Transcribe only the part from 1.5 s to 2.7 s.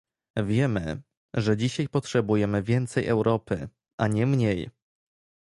dzisiaj potrzebujemy